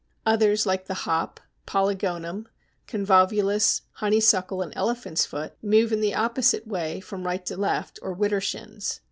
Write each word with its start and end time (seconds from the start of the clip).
Others, 0.25 0.65
like 0.65 0.87
the 0.87 1.05
Hop, 1.05 1.39
Polygonum, 1.67 2.47
Convolvulus, 2.87 3.81
Honeysuckle, 3.97 4.63
and 4.63 4.73
Elephant's 4.75 5.27
Foot, 5.27 5.53
move 5.61 5.93
in 5.93 6.01
the 6.01 6.15
opposite 6.15 6.65
way 6.65 6.99
from 6.99 7.23
right 7.23 7.45
to 7.45 7.55
left, 7.55 7.99
or 8.01 8.11
"widder 8.11 8.41
shins." 8.41 8.99